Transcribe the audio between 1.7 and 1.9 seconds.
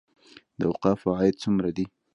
دی؟